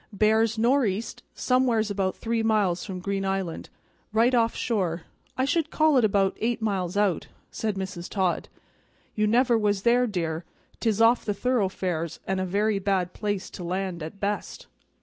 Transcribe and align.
"Bears 0.11 0.57
nor 0.57 0.83
east 0.83 1.21
somewheres 1.35 1.91
about 1.91 2.15
three 2.15 2.41
miles 2.41 2.83
from 2.83 3.01
Green 3.01 3.23
Island; 3.23 3.69
right 4.11 4.33
off 4.33 4.55
shore, 4.55 5.03
I 5.37 5.45
should 5.45 5.69
call 5.69 5.95
it 5.95 6.03
about 6.03 6.35
eight 6.41 6.59
miles 6.59 6.97
out," 6.97 7.27
said 7.51 7.75
Mrs. 7.75 8.09
Todd. 8.09 8.49
"You 9.13 9.27
never 9.27 9.55
was 9.59 9.83
there, 9.83 10.07
dear; 10.07 10.43
'tis 10.79 11.03
off 11.03 11.23
the 11.23 11.35
thoroughfares, 11.35 12.19
and 12.25 12.39
a 12.41 12.45
very 12.45 12.79
bad 12.79 13.13
place 13.13 13.51
to 13.51 13.63
land 13.63 14.01
at 14.01 14.19
best." 14.19 14.65